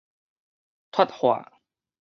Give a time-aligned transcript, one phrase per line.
[0.91, 1.61] 脫化